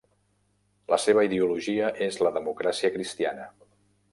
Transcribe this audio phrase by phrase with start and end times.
[0.93, 3.47] La seva ideologia és la democràcia cristiana.